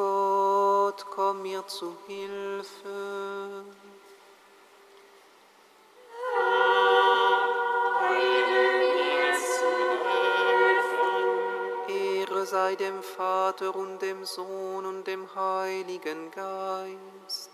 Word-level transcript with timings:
Gott, 0.00 1.04
komm 1.14 1.42
mir 1.42 1.66
zu 1.66 1.94
Hilfe. 2.06 3.64
Ehre 11.86 12.46
sei 12.46 12.76
dem 12.76 13.02
Vater 13.02 13.76
und 13.76 13.98
dem 14.00 14.24
Sohn 14.24 14.86
und 14.86 15.06
dem 15.06 15.34
Heiligen 15.34 16.30
Geist, 16.30 17.50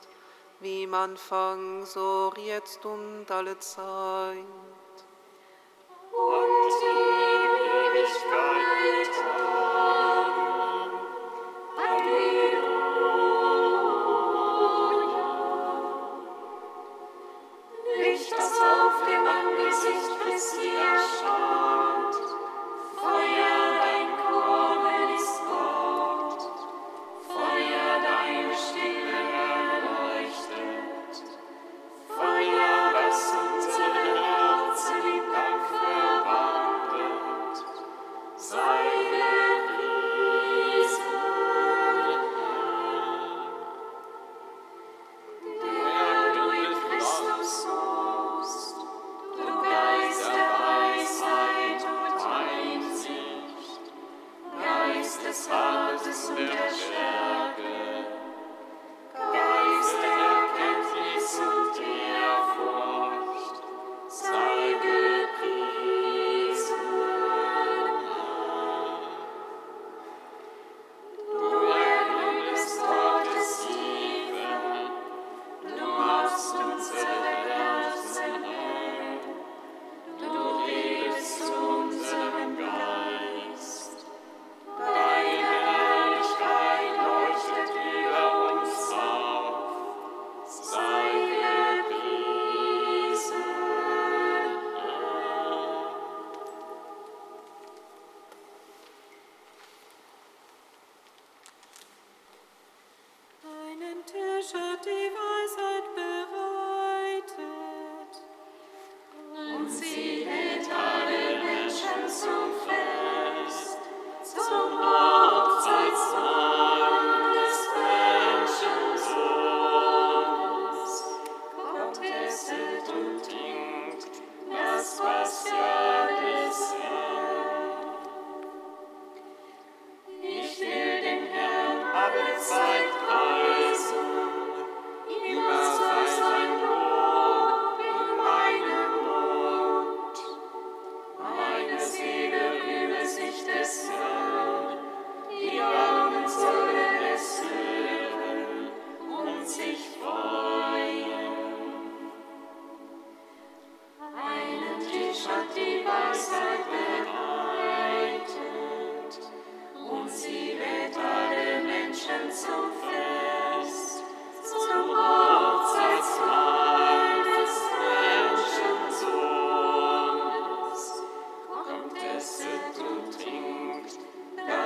wie 0.60 0.84
im 0.84 0.94
Anfang, 0.94 1.84
so 1.84 2.32
jetzt 2.36 2.86
und 2.86 3.28
alle 3.28 3.58
Zeit. 3.58 4.75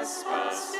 us. 0.00 0.79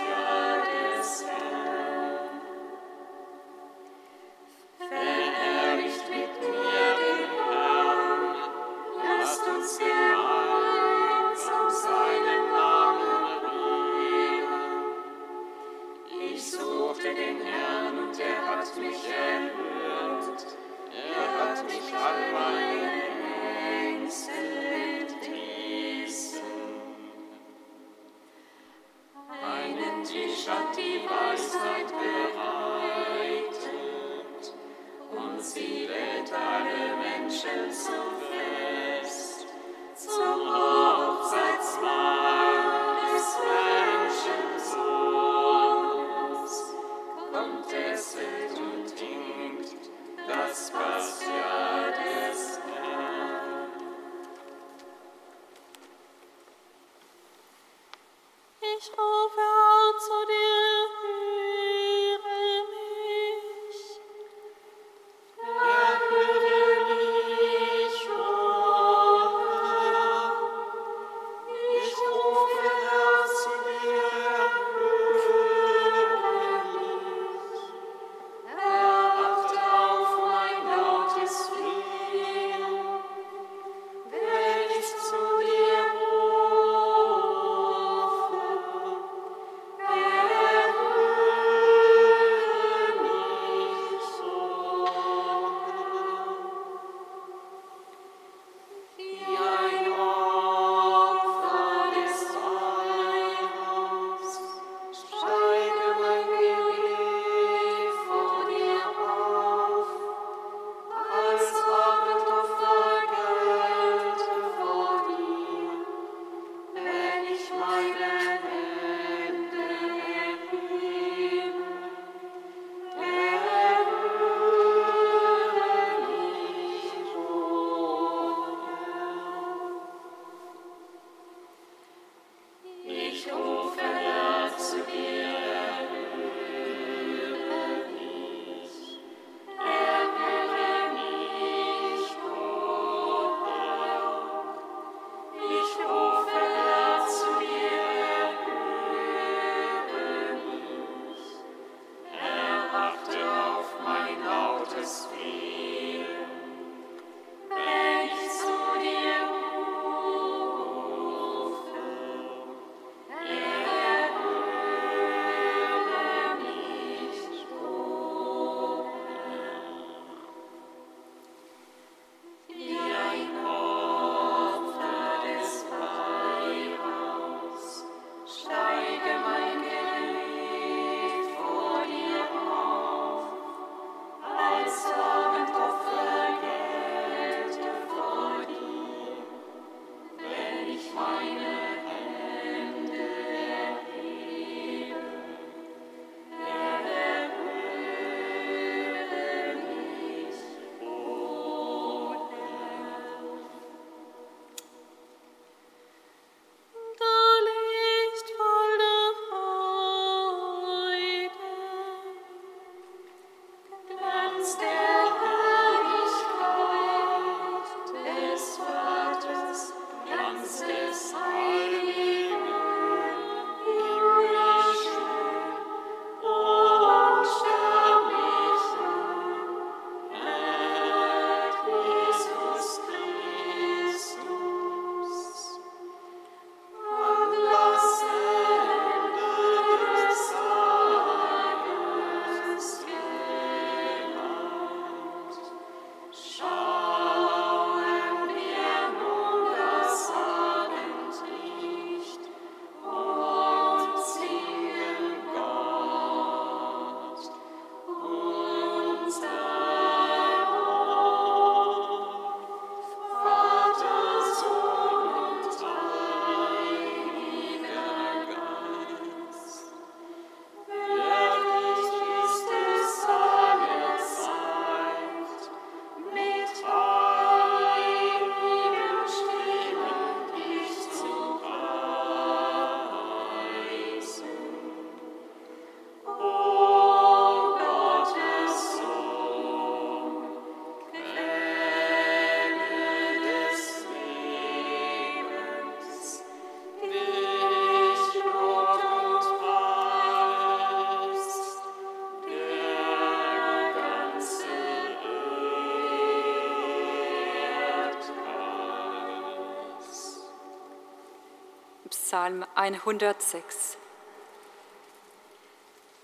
Psalm 312.31 312.45
106. 312.55 313.77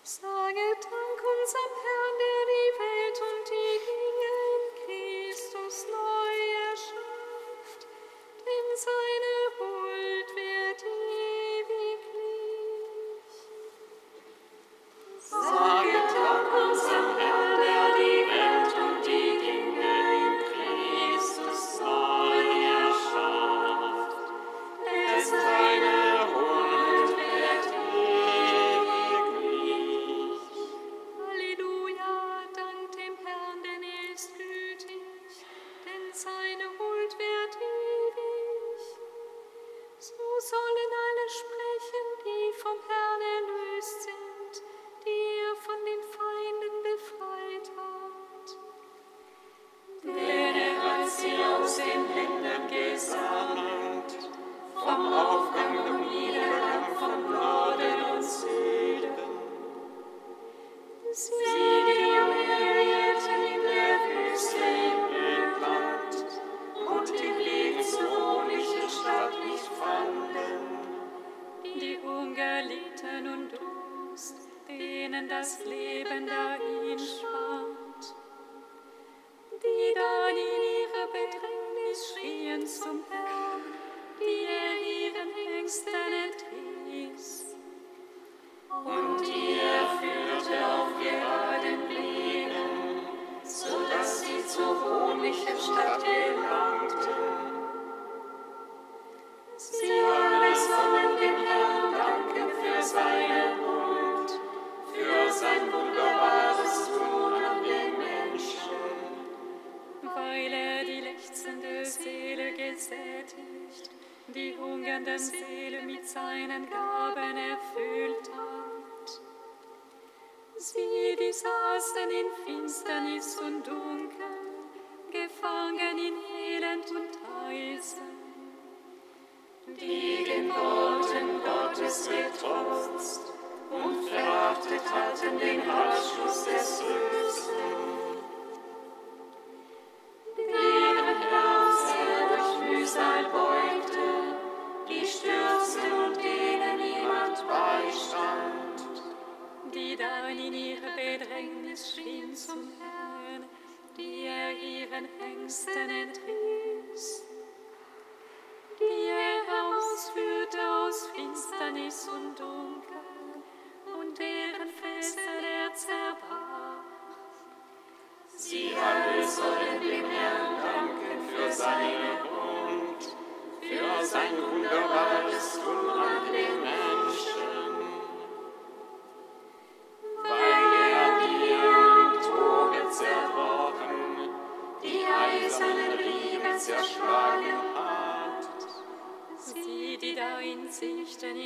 Sage 0.03 0.67
Dank 0.83 1.21
unserem 1.35 1.75
Herrn, 1.85 2.17
der 2.19 2.36
denen 75.17 75.29
das 75.29 75.65
Leben 75.65 76.27
dahin 76.27 76.99
schmeckt. 76.99 77.36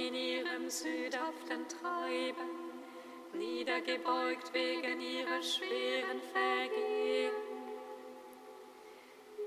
in 0.06 0.14
ihrem 0.14 0.70
Südaften 0.70 1.66
treiben, 1.68 2.50
niedergebeugt 3.34 4.52
wegen 4.54 5.00
ihrer 5.00 5.42
schweren 5.42 6.20
Vergehen. 6.32 7.32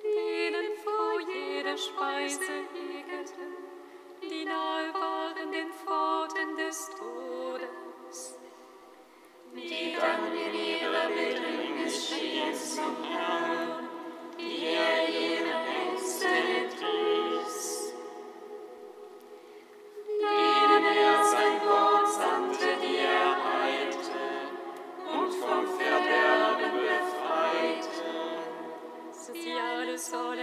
Denen 0.03 0.75
vor 0.83 1.19
jeder 1.21 1.77
Speise 1.77 2.53
hegeten, 2.73 3.51
die 4.21 4.45
nahe 4.45 4.93
waren 4.93 5.51
den 5.51 5.71
Pforten 5.71 6.55
des 6.57 6.89
Todes. 6.97 8.37
Die 9.55 9.95
dann 9.99 10.35
in 10.35 10.53
ihrer 10.53 11.07
Bedrängnis 11.09 12.09
schrien 12.09 12.53
zum 12.53 13.03
Herrn, 13.03 13.87
die 14.39 14.65
er 14.65 15.09
ihr 15.09 15.42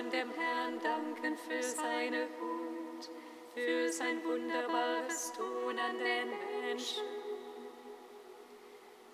wollen 0.00 0.10
dem 0.10 0.30
Herrn 0.32 0.80
danken 0.80 1.36
für 1.36 1.62
seine 1.62 2.22
Hut, 2.40 3.10
für 3.54 3.92
sein 3.92 4.24
wunderbares 4.24 5.32
Tun 5.32 5.78
an 5.78 5.98
den 5.98 6.30
Menschen. 6.62 7.04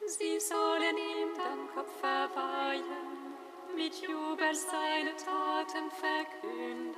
Sie 0.07 0.39
sollen 0.39 0.97
ihm 0.97 1.35
Dankopf 1.37 1.91
verweihen, 2.01 3.35
mit 3.75 3.95
Jubel 3.97 4.55
seine 4.55 5.17
Taten 5.17 5.91
verkünden. 5.91 6.95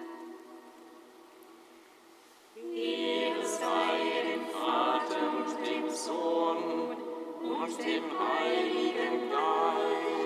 Ehre 2.75 3.47
sei 3.47 4.33
dem 4.33 4.47
Vater 4.49 5.31
und 5.37 5.67
dem 5.67 5.89
Sohn 5.89 6.97
und 7.41 7.79
dem 7.85 8.05
Heiligen 8.19 9.31
Geist 9.31 10.18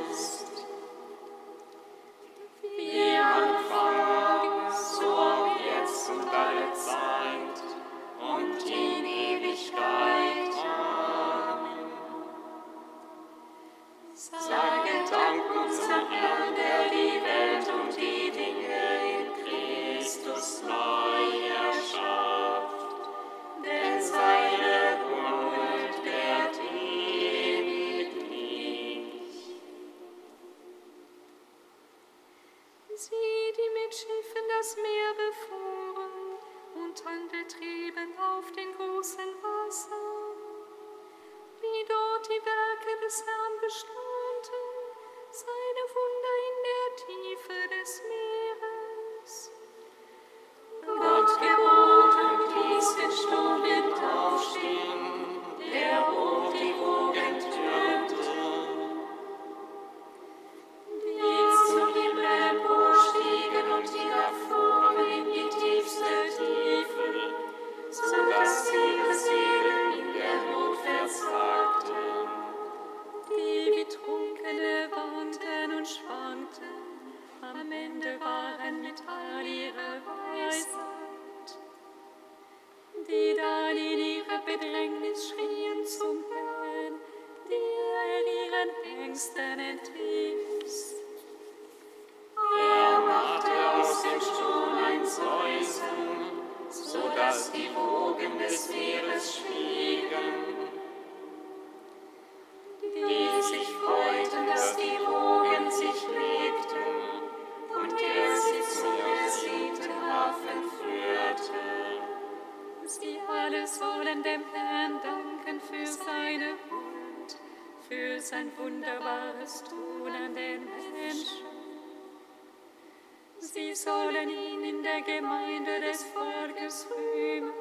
Gemeinde 125.04 125.80
des 125.80 126.04
Volkes 126.04 126.86
rühmen, 126.90 127.52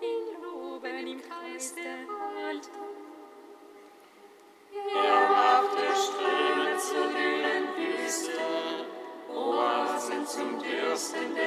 ihn 0.00 0.42
loben 0.42 1.06
im 1.06 1.20
Kreis 1.22 1.74
der 1.74 1.98
Alten. 2.46 2.70
Er 4.94 5.28
machte 5.28 5.84
Ströme 5.94 6.76
zu 6.78 7.00
denen 7.14 7.66
Oasen 9.34 10.26
zum 10.26 10.58
Dürsten 10.58 11.34
der 11.34 11.45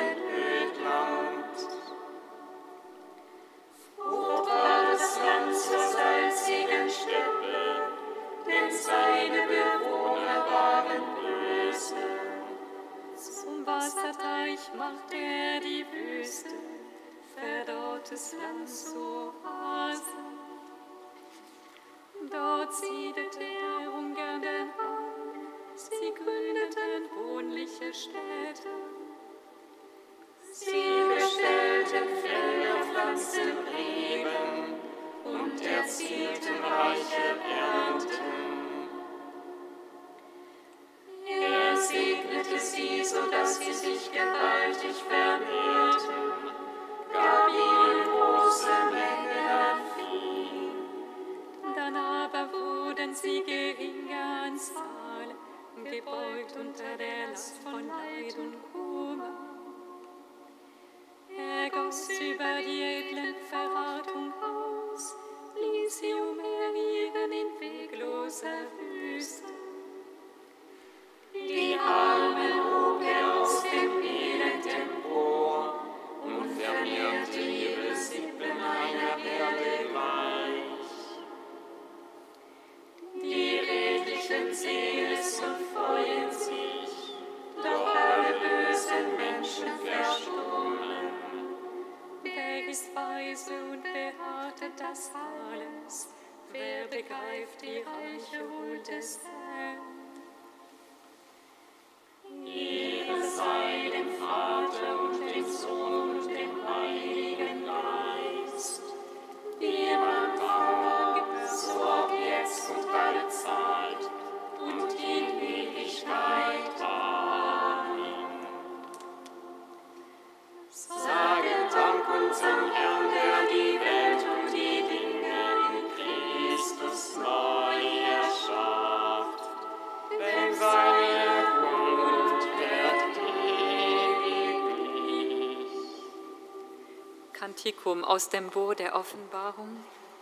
Evangelium 137.89 138.03
aus 138.03 138.29
dem 138.29 138.49
Buch 138.49 138.75
der 138.75 138.95
Offenbarung, 138.95 139.77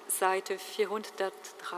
Seite 0.08 0.58
403. 0.58 1.77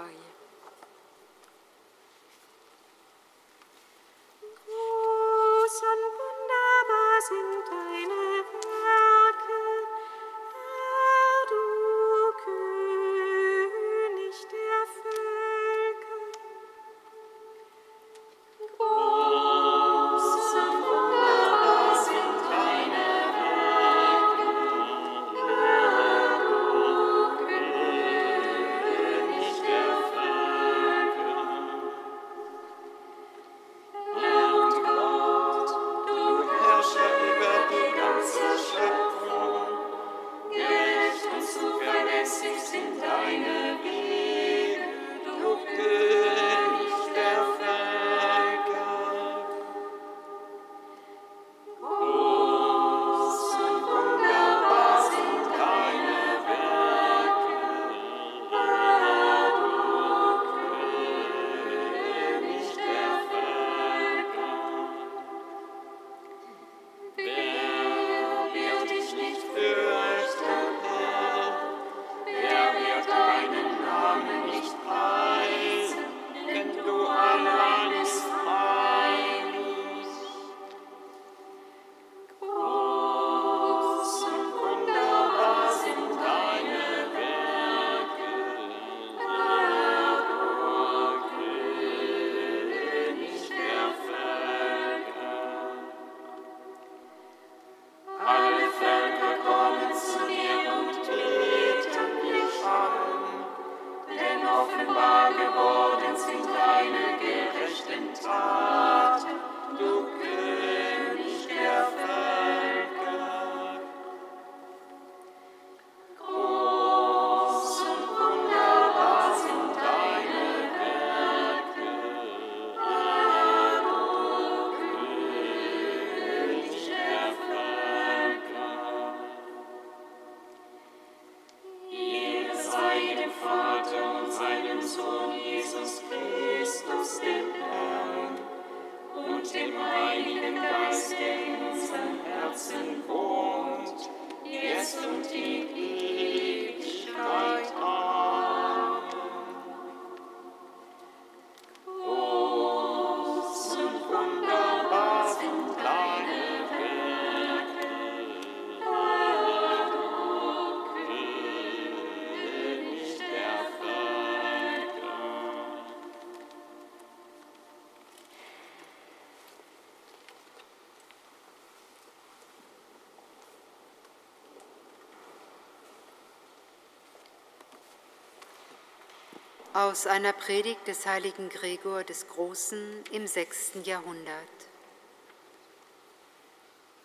Aus 179.73 180.07
einer 180.07 180.33
Predigt 180.33 180.87
des 180.87 181.05
heiligen 181.05 181.47
Gregor 181.49 182.03
des 182.03 182.27
Großen 182.27 183.03
im 183.11 183.27
sechsten 183.27 183.83
Jahrhundert. 183.83 184.33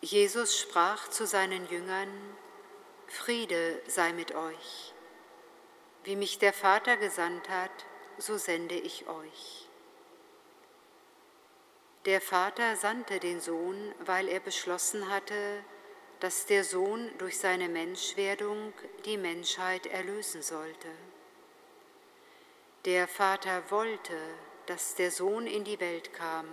Jesus 0.00 0.58
sprach 0.58 1.08
zu 1.08 1.26
seinen 1.26 1.68
Jüngern, 1.68 2.08
Friede 3.06 3.82
sei 3.86 4.14
mit 4.14 4.34
euch. 4.34 4.94
Wie 6.04 6.16
mich 6.16 6.38
der 6.38 6.54
Vater 6.54 6.96
gesandt 6.96 7.50
hat, 7.50 7.84
so 8.16 8.38
sende 8.38 8.76
ich 8.76 9.06
euch. 9.08 9.68
Der 12.06 12.22
Vater 12.22 12.76
sandte 12.76 13.20
den 13.20 13.42
Sohn, 13.42 13.94
weil 14.06 14.26
er 14.26 14.40
beschlossen 14.40 15.10
hatte, 15.10 15.62
dass 16.20 16.46
der 16.46 16.64
Sohn 16.64 17.10
durch 17.18 17.38
seine 17.38 17.68
Menschwerdung 17.68 18.72
die 19.04 19.18
Menschheit 19.18 19.84
erlösen 19.86 20.40
sollte. 20.40 20.88
Der 22.84 23.08
Vater 23.08 23.70
wollte, 23.70 24.18
dass 24.66 24.94
der 24.94 25.10
Sohn 25.10 25.46
in 25.46 25.64
die 25.64 25.80
Welt 25.80 26.12
kam, 26.12 26.46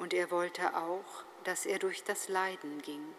und 0.00 0.12
er 0.12 0.32
wollte 0.32 0.76
auch, 0.76 1.24
dass 1.44 1.64
er 1.64 1.78
durch 1.78 2.02
das 2.02 2.28
Leiden 2.28 2.82
ging. 2.82 3.14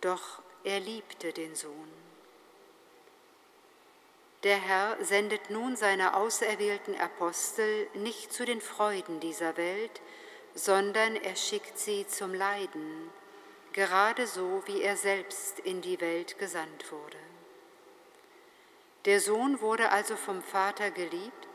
Doch 0.00 0.42
er 0.64 0.80
liebte 0.80 1.32
den 1.32 1.54
Sohn. 1.54 1.92
Der 4.42 4.56
Herr 4.56 4.96
sendet 5.04 5.50
nun 5.50 5.76
seine 5.76 6.16
auserwählten 6.16 6.98
Apostel 6.98 7.86
nicht 7.94 8.32
zu 8.32 8.44
den 8.44 8.60
Freuden 8.60 9.20
dieser 9.20 9.56
Welt, 9.56 10.00
sondern 10.54 11.14
er 11.14 11.36
schickt 11.36 11.78
sie 11.78 12.04
zum 12.08 12.34
Leiden, 12.34 13.10
gerade 13.72 14.26
so 14.26 14.64
wie 14.66 14.82
er 14.82 14.96
selbst 14.96 15.60
in 15.60 15.80
die 15.82 16.00
Welt 16.00 16.38
gesandt 16.40 16.90
wurde. 16.90 17.31
Der 19.04 19.20
Sohn 19.20 19.60
wurde 19.60 19.90
also 19.90 20.16
vom 20.16 20.42
Vater 20.42 20.92
geliebt 20.92 21.48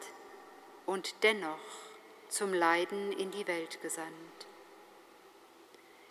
und 0.85 1.23
dennoch 1.23 1.59
zum 2.27 2.53
Leiden 2.53 3.13
in 3.13 3.31
die 3.31 3.47
Welt 3.47 3.81
gesandt. 3.81 4.47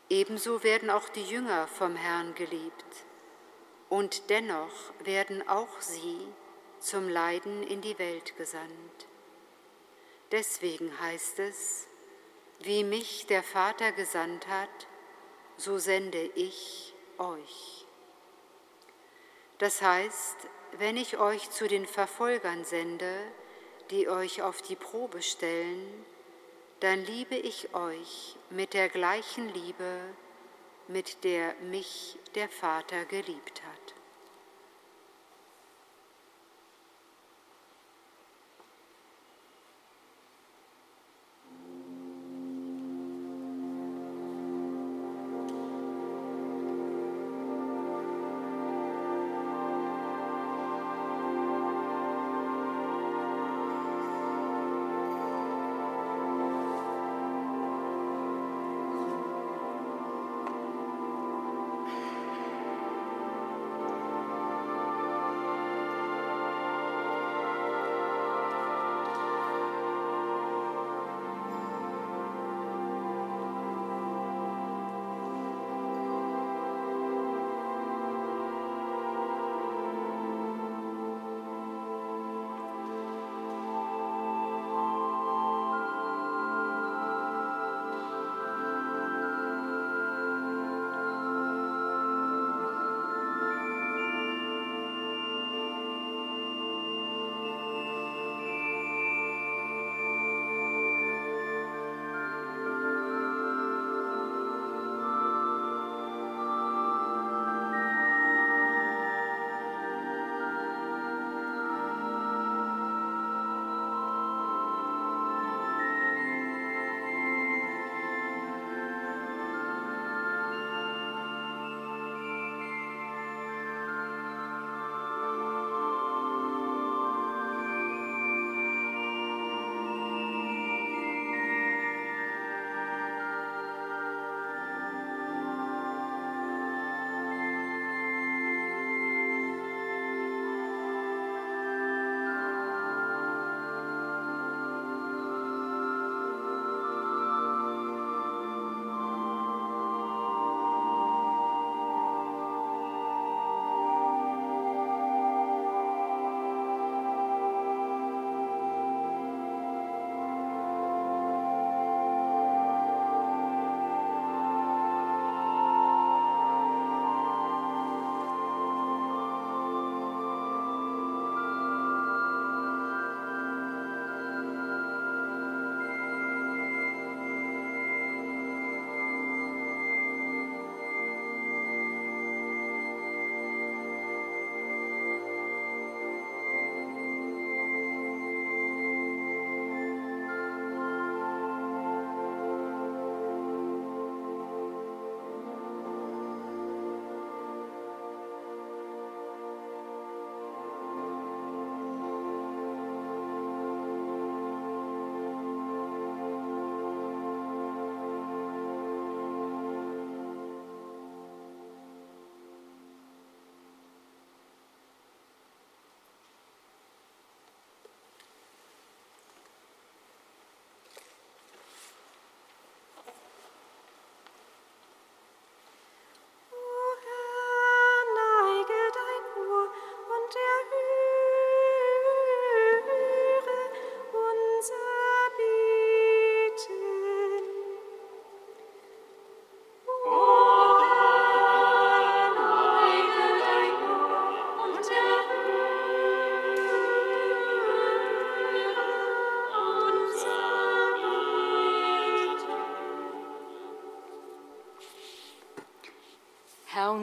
Ebenso 0.08 0.62
werden 0.62 0.88
auch 0.88 1.10
die 1.10 1.24
Jünger 1.24 1.66
vom 1.66 1.94
Herrn 1.94 2.34
geliebt 2.34 3.04
und 3.90 4.30
dennoch 4.30 4.92
werden 5.00 5.46
auch 5.46 5.80
sie 5.80 6.26
zum 6.78 7.08
Leiden 7.08 7.62
in 7.64 7.82
die 7.82 7.98
Welt 7.98 8.36
gesandt. 8.38 9.06
Deswegen 10.32 10.98
heißt 11.00 11.38
es, 11.40 11.86
wie 12.60 12.82
mich 12.82 13.26
der 13.26 13.42
Vater 13.42 13.92
gesandt 13.92 14.48
hat, 14.48 14.86
so 15.58 15.76
sende 15.76 16.30
ich 16.34 16.94
euch. 17.18 17.86
Das 19.58 19.82
heißt, 19.82 20.36
wenn 20.78 20.96
ich 20.96 21.18
euch 21.18 21.50
zu 21.50 21.68
den 21.68 21.86
Verfolgern 21.86 22.64
sende, 22.64 23.20
die 23.90 24.08
euch 24.08 24.42
auf 24.42 24.62
die 24.62 24.76
Probe 24.76 25.22
stellen, 25.22 26.04
dann 26.80 27.04
liebe 27.04 27.36
ich 27.36 27.74
euch 27.74 28.36
mit 28.50 28.74
der 28.74 28.88
gleichen 28.88 29.52
Liebe, 29.52 30.00
mit 30.88 31.24
der 31.24 31.54
mich 31.62 32.18
der 32.34 32.48
Vater 32.48 33.04
geliebt 33.06 33.62
hat. 33.62 33.95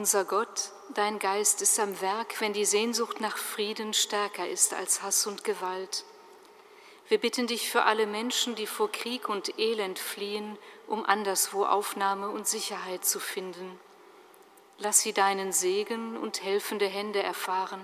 Unser 0.04 0.26
Gott, 0.26 0.70
dein 0.92 1.18
Geist 1.18 1.62
ist 1.62 1.80
am 1.80 1.98
Werk, 2.02 2.38
wenn 2.42 2.52
die 2.52 2.66
Sehnsucht 2.66 3.22
nach 3.22 3.38
Frieden 3.38 3.94
stärker 3.94 4.46
ist 4.46 4.74
als 4.74 5.00
Hass 5.00 5.26
und 5.26 5.44
Gewalt. 5.44 6.04
Wir 7.08 7.16
bitten 7.16 7.46
dich 7.46 7.70
für 7.70 7.84
alle 7.84 8.06
Menschen, 8.06 8.54
die 8.54 8.66
vor 8.66 8.92
Krieg 8.92 9.30
und 9.30 9.58
Elend 9.58 9.98
fliehen, 9.98 10.58
um 10.88 11.06
anderswo 11.06 11.64
Aufnahme 11.64 12.28
und 12.28 12.46
Sicherheit 12.46 13.06
zu 13.06 13.18
finden. 13.18 13.80
Lass 14.76 15.00
sie 15.00 15.14
deinen 15.14 15.52
Segen 15.52 16.18
und 16.18 16.42
helfende 16.42 16.86
Hände 16.86 17.22
erfahren 17.22 17.80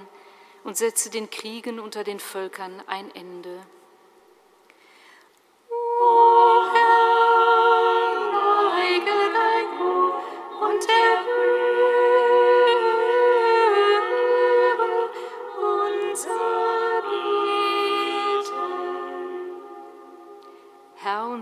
und 0.63 0.77
setze 0.77 1.09
den 1.09 1.31
Kriegen 1.31 1.81
unter 1.81 2.05
den 2.05 2.21
Völkern 2.21 2.83
ein 2.87 3.15
Ende. 3.15 3.63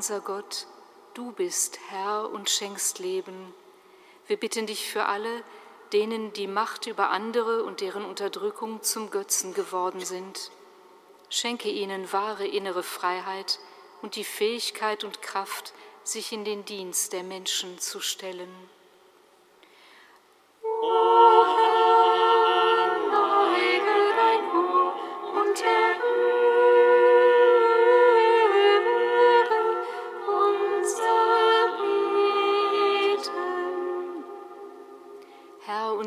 Unser 0.09 0.21
Gott, 0.23 0.67
du 1.13 1.33
bist 1.33 1.79
Herr 1.91 2.31
und 2.31 2.49
schenkst 2.49 2.99
Leben. 2.99 3.53
Wir 4.27 4.39
bitten 4.39 4.67
dich 4.67 4.91
für 4.91 5.05
alle, 5.05 5.45
denen 5.93 6.33
die 6.33 6.47
Macht 6.47 6.87
über 6.87 7.11
andere 7.11 7.63
und 7.63 7.83
deren 7.83 8.07
Unterdrückung 8.07 8.83
zum 8.83 9.11
Götzen 9.11 9.53
geworden 9.53 10.01
sind. 10.01 10.51
Schenke 11.29 11.69
ihnen 11.69 12.11
wahre 12.11 12.47
innere 12.47 12.83
Freiheit 12.83 13.59
und 14.01 14.17
die 14.17 14.25
Fähigkeit 14.25 15.05
und 15.05 15.21
Kraft, 15.21 15.75
sich 16.05 16.33
in 16.33 16.47
den 16.47 16.65
Dienst 16.65 17.13
der 17.13 17.23
Menschen 17.23 17.79
zu 17.79 18.01
stellen. 18.01 18.49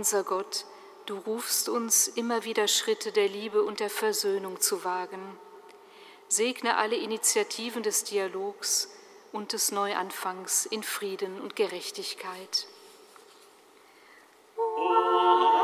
Unser 0.02 0.24
Gott, 0.24 0.66
du 1.06 1.16
rufst 1.16 1.70
uns 1.70 2.08
immer 2.08 2.44
wieder 2.44 2.68
Schritte 2.68 3.12
der 3.12 3.28
Liebe 3.28 3.62
und 3.62 3.80
der 3.80 3.92
Versöhnung 3.92 4.60
zu 4.60 4.84
wagen. 4.84 5.38
Segne 6.28 6.76
alle 6.76 6.96
Initiativen 6.96 7.84
des 7.84 8.04
Dialogs 8.06 8.90
und 9.32 9.54
des 9.54 9.72
Neuanfangs 9.72 10.66
in 10.66 10.82
Frieden 10.82 11.40
und 11.40 11.56
Gerechtigkeit. 11.56 12.66
Stop. 14.56 15.61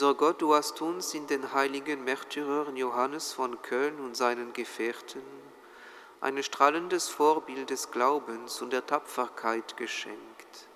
Unser 0.00 0.14
Gott, 0.14 0.40
du 0.40 0.54
hast 0.54 0.80
uns 0.80 1.12
in 1.12 1.26
den 1.26 1.52
heiligen 1.52 2.04
Märtyrern 2.04 2.74
Johannes 2.74 3.34
von 3.34 3.60
Köln 3.60 4.00
und 4.00 4.16
seinen 4.16 4.54
Gefährten 4.54 5.20
ein 6.22 6.42
strahlendes 6.42 7.10
Vorbild 7.10 7.68
des 7.68 7.90
Glaubens 7.90 8.62
und 8.62 8.72
der 8.72 8.86
Tapferkeit 8.86 9.76
geschenkt. 9.76 10.68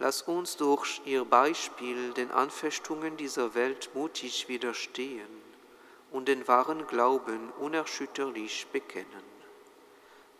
Lass 0.00 0.22
uns 0.22 0.56
durch 0.56 1.00
ihr 1.04 1.24
Beispiel 1.24 2.12
den 2.12 2.32
Anfechtungen 2.32 3.16
dieser 3.16 3.54
Welt 3.54 3.90
mutig 3.94 4.48
widerstehen 4.48 5.30
und 6.10 6.26
den 6.26 6.48
wahren 6.48 6.88
Glauben 6.88 7.52
unerschütterlich 7.60 8.66
bekennen. 8.72 9.30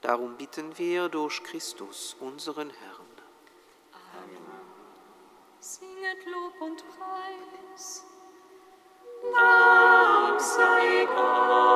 Darum 0.00 0.36
bitten 0.36 0.76
wir 0.78 1.08
durch 1.08 1.44
Christus, 1.44 2.16
unseren 2.18 2.70
Herrn. 2.70 2.99
Lob 6.26 6.60
und 6.60 6.84
Preis. 6.88 8.04
Dank 9.32 10.40
sei 10.40 11.06
Gott. 11.06 11.69